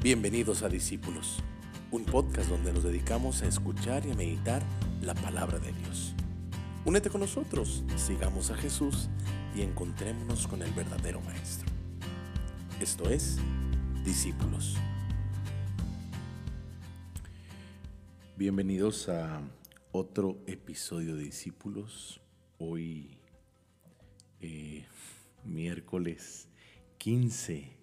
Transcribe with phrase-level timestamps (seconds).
[0.00, 1.40] Bienvenidos a Discípulos,
[1.90, 4.62] un podcast donde nos dedicamos a escuchar y a meditar
[5.02, 6.14] la palabra de Dios.
[6.84, 9.08] Únete con nosotros, sigamos a Jesús
[9.56, 11.68] y encontrémonos con el verdadero Maestro.
[12.80, 13.38] Esto es
[14.04, 14.76] Discípulos.
[18.36, 19.42] Bienvenidos a
[19.90, 22.20] otro episodio de Discípulos.
[22.58, 23.18] Hoy,
[24.40, 24.86] eh,
[25.44, 26.46] miércoles
[26.98, 27.77] 15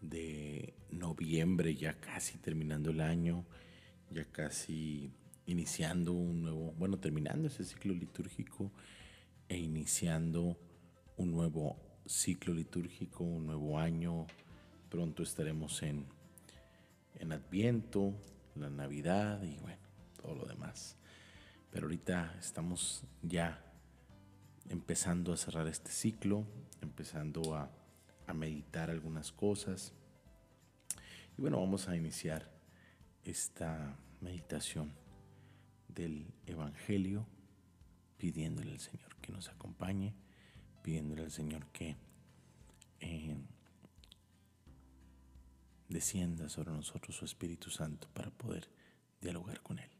[0.00, 3.44] de noviembre, ya casi terminando el año,
[4.10, 5.10] ya casi
[5.46, 8.70] iniciando un nuevo, bueno, terminando ese ciclo litúrgico
[9.48, 10.58] e iniciando
[11.16, 14.26] un nuevo ciclo litúrgico, un nuevo año.
[14.90, 16.06] Pronto estaremos en,
[17.14, 18.14] en Adviento,
[18.54, 19.82] la Navidad y bueno,
[20.20, 20.96] todo lo demás.
[21.70, 23.62] Pero ahorita estamos ya
[24.68, 26.44] empezando a cerrar este ciclo,
[26.80, 27.70] empezando a
[28.26, 29.92] a meditar algunas cosas.
[31.36, 32.50] Y bueno, vamos a iniciar
[33.24, 34.92] esta meditación
[35.88, 37.26] del Evangelio
[38.18, 40.14] pidiéndole al Señor que nos acompañe,
[40.82, 41.96] pidiéndole al Señor que
[43.00, 43.36] eh,
[45.88, 48.68] descienda sobre nosotros su Espíritu Santo para poder
[49.20, 49.90] dialogar con Él.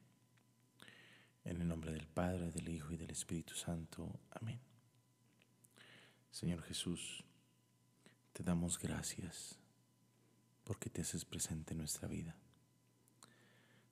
[1.44, 4.20] En el nombre del Padre, del Hijo y del Espíritu Santo.
[4.30, 4.60] Amén.
[6.30, 7.24] Señor Jesús,
[8.36, 9.58] te damos gracias
[10.62, 12.36] porque te haces presente en nuestra vida.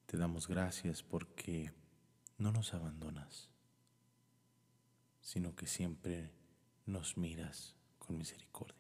[0.04, 1.72] Te damos gracias porque
[2.36, 3.48] no nos abandonas,
[5.22, 6.30] sino que siempre
[6.84, 8.76] nos miras con misericordia.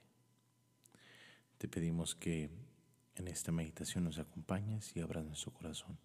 [1.56, 2.50] Te pedimos que
[3.14, 5.96] en esta meditación nos acompañes y abras nuestro corazón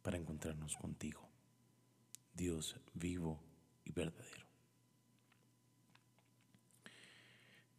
[0.00, 1.28] para encontrarnos contigo,
[2.32, 3.44] Dios vivo
[3.84, 4.49] y verdadero.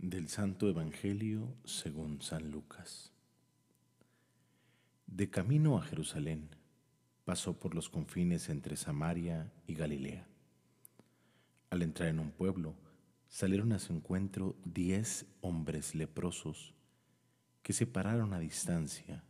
[0.02, 3.14] Del Santo Evangelio según San Lucas.
[5.06, 6.50] De camino a Jerusalén,
[7.24, 10.28] pasó por los confines entre Samaria y Galilea.
[11.70, 12.74] Al entrar en un pueblo,
[13.30, 16.74] salieron a su encuentro diez hombres leprosos
[17.62, 19.24] que se pararon a distancia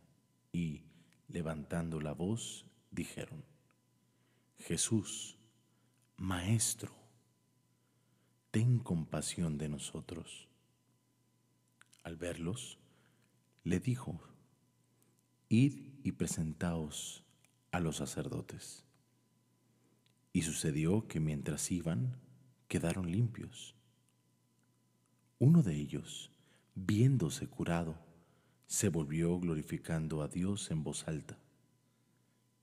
[0.52, 0.84] y,
[1.28, 3.44] levantando la voz, dijeron,
[4.56, 5.36] Jesús,
[6.16, 6.94] Maestro,
[8.50, 10.48] ten compasión de nosotros.
[12.02, 12.78] Al verlos,
[13.64, 14.20] le dijo,
[15.48, 17.24] Id y presentaos
[17.70, 18.84] a los sacerdotes.
[20.32, 22.16] Y sucedió que mientras iban,
[22.68, 23.74] quedaron limpios.
[25.38, 26.30] Uno de ellos,
[26.74, 27.98] viéndose curado,
[28.66, 31.38] se volvió glorificando a Dios en voz alta,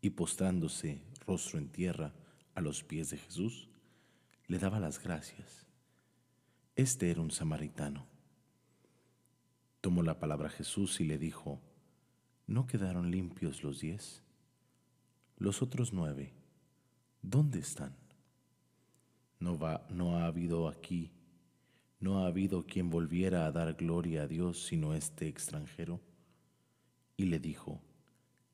[0.01, 2.13] y postrándose rostro en tierra
[2.55, 3.69] a los pies de Jesús,
[4.47, 5.67] le daba las gracias.
[6.75, 8.07] Este era un samaritano.
[9.81, 11.61] Tomó la palabra Jesús y le dijo,
[12.47, 14.23] ¿no quedaron limpios los diez?
[15.37, 16.33] Los otros nueve,
[17.21, 17.95] ¿dónde están?
[19.39, 19.57] No,
[19.89, 21.11] no ha habido aquí,
[21.99, 26.01] no ha habido quien volviera a dar gloria a Dios sino este extranjero.
[27.15, 27.81] Y le dijo,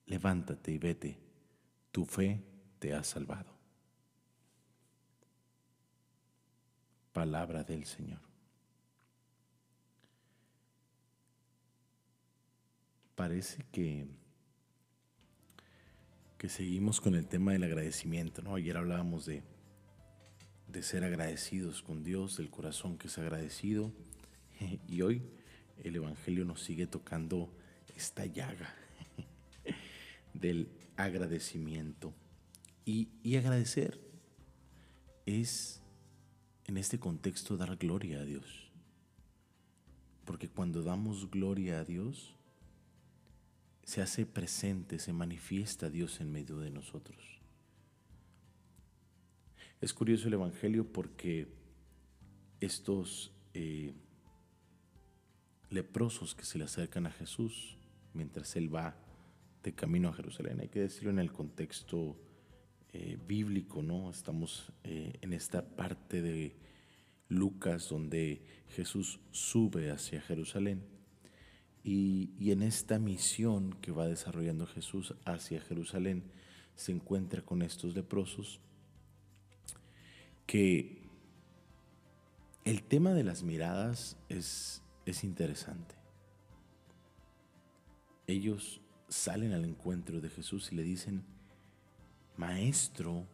[0.05, 1.19] levántate y vete,
[1.91, 2.43] tu fe
[2.79, 3.55] te ha salvado.
[7.13, 8.34] Palabra del Señor.
[13.15, 14.05] Parece que,
[16.37, 18.41] que seguimos con el tema del agradecimiento.
[18.41, 18.55] ¿no?
[18.55, 19.43] Ayer hablábamos de,
[20.67, 23.91] de ser agradecidos con Dios, del corazón que es agradecido.
[24.87, 25.21] Y hoy
[25.83, 27.49] el Evangelio nos sigue tocando
[27.95, 28.73] esta llaga
[30.33, 32.13] del agradecimiento.
[32.85, 33.99] Y, y, agradecer
[35.25, 35.81] es,
[36.67, 38.69] en este contexto, dar gloria a Dios.
[40.23, 42.35] Porque cuando damos gloria a Dios,
[43.85, 47.39] se hace presente, se manifiesta Dios en medio de nosotros.
[49.79, 51.47] Es curioso el Evangelio porque
[52.59, 53.93] estos eh,
[55.69, 57.77] leprosos que se le acercan a Jesús
[58.13, 58.95] mientras Él va
[59.61, 62.17] de camino a Jerusalén, hay que decirlo en el contexto
[62.91, 64.09] eh, bíblico, ¿no?
[64.09, 66.55] Estamos eh, en esta parte de
[67.29, 70.94] Lucas donde Jesús sube hacia Jerusalén
[71.87, 76.23] y, en esta misión que va desarrollando Jesús hacia Jerusalén,
[76.75, 78.59] se encuentra con estos leprosos
[80.47, 81.03] que
[82.63, 85.93] el tema de las miradas es, es interesante.
[88.25, 91.23] Ellos salen al encuentro de Jesús y le dicen,
[92.35, 93.27] Maestro,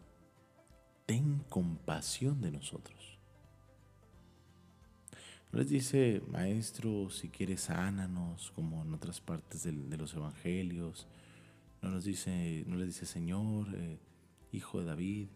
[1.06, 3.18] ten compasión de nosotros.
[5.52, 11.08] No les dice, maestro, si quieres sánanos, como en otras partes de los evangelios.
[11.82, 14.00] No, nos dice, no les dice, Señor, eh,
[14.54, 15.28] hijo de David.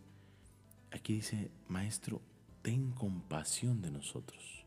[0.92, 2.22] Aquí dice, maestro,
[2.62, 4.66] ten compasión de nosotros.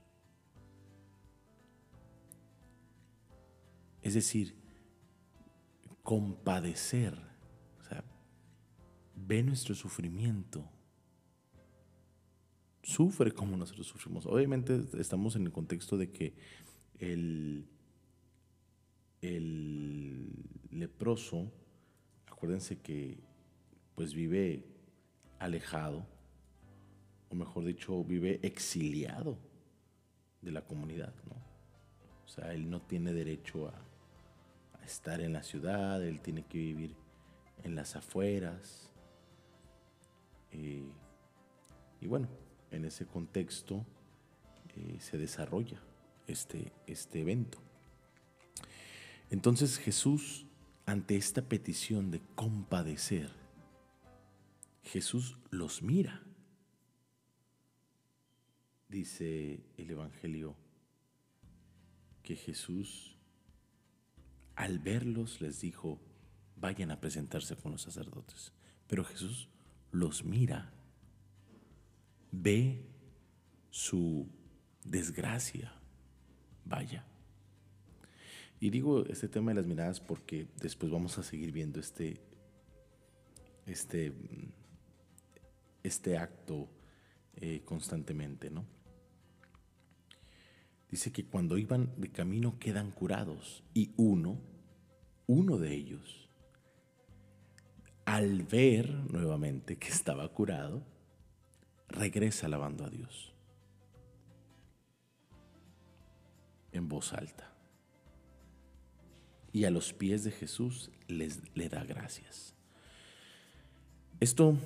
[4.02, 4.54] Es decir,
[6.02, 7.14] compadecer,
[7.80, 8.04] o sea,
[9.16, 10.68] ve nuestro sufrimiento,
[12.88, 14.24] sufre como nosotros sufrimos.
[14.24, 16.32] Obviamente estamos en el contexto de que
[16.98, 17.66] el,
[19.20, 20.32] el
[20.70, 21.52] leproso,
[22.26, 23.18] acuérdense que
[23.94, 24.64] pues vive
[25.38, 26.06] alejado,
[27.28, 29.36] o mejor dicho, vive exiliado
[30.40, 31.36] de la comunidad, ¿no?
[32.24, 33.84] O sea, él no tiene derecho a,
[34.86, 36.96] estar en la ciudad, él tiene que vivir
[37.62, 38.90] en las afueras.
[40.50, 40.90] Eh,
[42.00, 42.26] y bueno,
[42.70, 43.84] en ese contexto
[44.76, 45.80] eh, se desarrolla
[46.26, 47.58] este, este evento.
[49.30, 50.46] Entonces Jesús,
[50.86, 53.30] ante esta petición de compadecer,
[54.82, 56.22] Jesús los mira.
[58.88, 60.56] Dice el Evangelio
[62.22, 63.18] que Jesús
[64.56, 66.00] al verlos les dijo,
[66.56, 68.52] vayan a presentarse con los sacerdotes.
[68.88, 69.48] Pero Jesús
[69.92, 70.72] los mira,
[72.30, 72.84] ve
[73.70, 74.28] su
[74.84, 75.72] desgracia,
[76.64, 77.04] vaya.
[78.60, 82.20] Y digo este tema de las miradas porque después vamos a seguir viendo este,
[83.66, 84.12] este,
[85.82, 86.68] este acto
[87.36, 88.78] eh, constantemente, ¿no?
[90.90, 94.40] dice que cuando iban de camino quedan curados y uno,
[95.26, 96.30] uno de ellos,
[98.04, 100.82] al ver nuevamente que estaba curado,
[101.88, 103.32] regresa alabando a Dios
[106.72, 107.52] en voz alta.
[109.52, 112.54] Y a los pies de Jesús les, le da gracias.
[114.20, 114.56] Esto,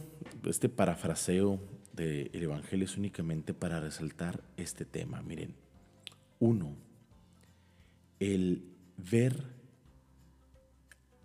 [0.44, 1.60] este parafraseo
[1.92, 5.22] del Evangelio es únicamente para resaltar este tema.
[5.22, 5.54] Miren,
[6.40, 6.74] uno,
[8.18, 8.64] el
[8.96, 9.44] ver,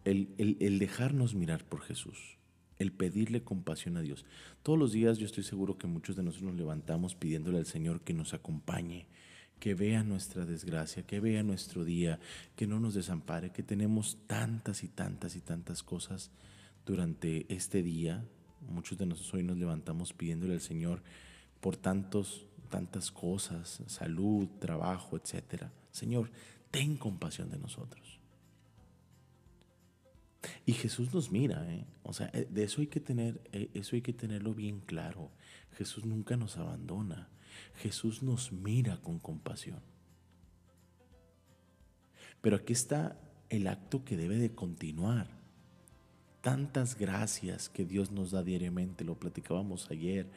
[0.03, 2.37] el, dejarnos mirar por Jesús,
[2.79, 4.25] el pedirle compasión a Dios.
[4.63, 8.01] Todos los días yo estoy seguro que muchos de nosotros nos levantamos pidiéndole al Señor
[8.01, 9.07] que nos acompañe,
[9.59, 12.19] que vea nuestra desgracia, que vea nuestro día,
[12.55, 16.31] que no nos desampare, que tenemos tantas y tantas y tantas cosas
[16.85, 18.23] durante este día.
[18.69, 21.01] Muchos de nosotros hoy nos levantamos pidiéndole al Señor
[21.59, 25.63] por tantos tantas cosas, salud, trabajo, etc.
[25.91, 26.31] Señor,
[26.71, 28.16] ten compasión de nosotros.
[30.65, 31.85] Y Jesús nos mira, ¿eh?
[32.03, 35.31] o sea, eh, de eso hay que tener, eh, eso hay que tenerlo bien claro.
[35.77, 37.29] Jesús nunca nos abandona.
[37.75, 39.81] Jesús nos mira con compasión.
[42.41, 43.19] Pero aquí está
[43.49, 45.27] el acto que debe de continuar.
[46.41, 50.29] Tantas gracias que Dios nos da diariamente, lo platicábamos ayer,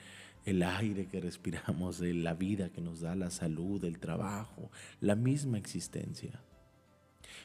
[0.45, 4.71] el aire que respiramos, la vida que nos da, la salud, el trabajo,
[5.01, 6.41] la misma existencia.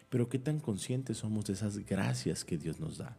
[0.09, 3.17] Pero qué tan conscientes somos de esas gracias que Dios nos da.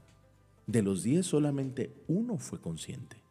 [0.67, 3.23] De los diez solamente uno fue consciente.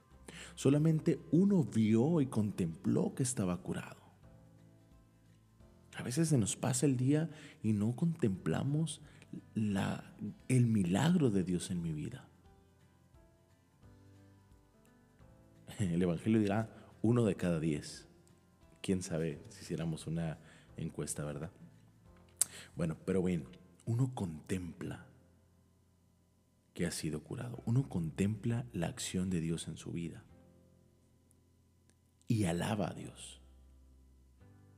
[0.56, 4.06] Solamente uno vio y contempló que estaba curado.
[5.98, 7.30] A veces se nos pasa el día
[7.64, 9.02] y no contemplamos
[9.54, 10.16] la,
[10.48, 12.28] el milagro de Dios en mi vida.
[15.80, 16.70] el Evangelio dirá
[17.02, 18.08] uno de cada diez.
[18.82, 20.38] Quién sabe si hiciéramos una
[20.78, 21.52] encuesta, ¿verdad?
[22.75, 23.46] Bueno, pero bien,
[23.86, 25.05] uno contempla
[26.74, 27.63] que ha sido curado.
[27.65, 30.24] Uno contempla la acción de Dios en su vida.
[32.27, 33.41] Y alaba a Dios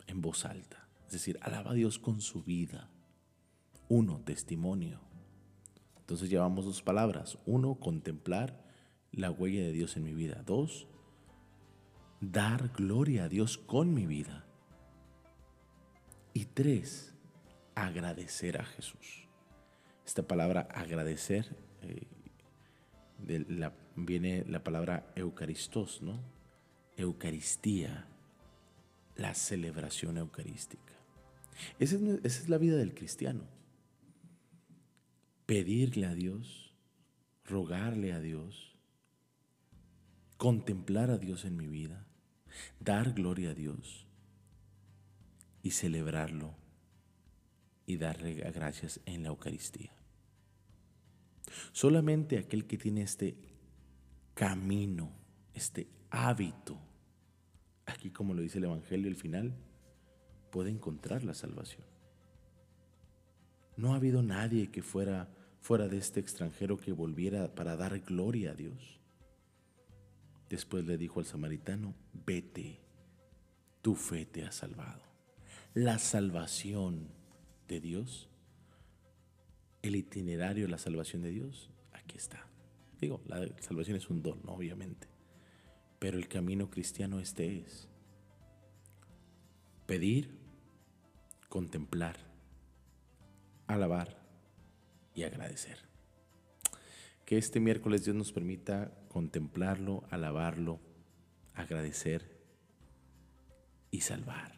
[0.06, 0.88] en voz alta.
[1.08, 2.89] Es decir, alaba a Dios con su vida.
[3.89, 5.01] Uno, testimonio.
[6.00, 7.39] Entonces llevamos dos palabras.
[7.46, 8.63] Uno, contemplar
[9.12, 10.44] la huella de Dios en mi vida.
[10.46, 10.88] Dos,
[12.22, 14.46] dar gloria a Dios con mi vida.
[16.34, 17.17] Y tres,
[17.86, 19.28] agradecer a Jesús.
[20.06, 22.08] Esta palabra agradecer eh,
[23.96, 26.20] viene la palabra eucaristos, ¿no?
[26.96, 28.08] Eucaristía,
[29.16, 30.94] la celebración eucarística.
[31.78, 33.44] esa es la vida del cristiano.
[35.46, 36.74] Pedirle a Dios,
[37.46, 38.76] rogarle a Dios,
[40.38, 42.08] contemplar a Dios en mi vida,
[42.80, 44.08] dar gloria a Dios
[45.62, 46.56] y celebrarlo
[47.88, 49.91] y darle gracias en la Eucaristía.
[51.72, 53.36] Solamente aquel que tiene este
[54.36, 55.10] camino,
[55.53, 56.77] este hábito,
[57.88, 59.56] aquí como lo dice el Evangelio al final,
[60.51, 61.88] puede encontrar la salvación.
[63.77, 65.29] No ha habido nadie que fuera
[65.62, 69.01] fuera de este extranjero que volviera para dar gloria a Dios.
[70.50, 71.94] Después le dijo al samaritano,
[72.25, 72.79] vete,
[73.82, 75.01] tu fe te ha salvado.
[75.74, 77.10] La salvación
[77.68, 78.30] de Dios,
[79.82, 82.48] el itinerario de la salvación de Dios, aquí está.
[83.00, 85.08] Digo, la salvación es un don, obviamente,
[86.00, 87.88] pero el camino cristiano este es
[89.86, 90.38] pedir,
[91.50, 92.18] contemplar,
[93.68, 94.18] alabar
[95.14, 95.78] y agradecer.
[97.26, 100.80] Que este miércoles Dios nos permita contemplarlo, alabarlo,
[101.54, 102.38] agradecer
[103.92, 104.54] y salvar,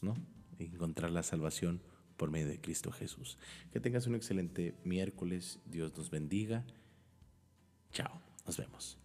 [0.00, 0.16] ¿no?
[0.58, 1.82] Encontrar la salvación
[2.18, 3.38] por medio de Cristo Jesús.
[3.72, 6.66] Que tengas un excelente miércoles, Dios nos bendiga.
[7.92, 8.98] Chao, nos vemos.